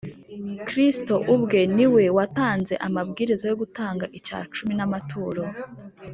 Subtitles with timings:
[0.67, 5.43] kristo ubwe ni we watanze amabwiriza yo gutanga icya cumi n’amaturo